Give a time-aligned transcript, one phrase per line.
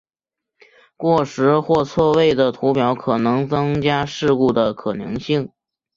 [0.97, 5.51] 过时或错位的图表可能增加事故的可能性。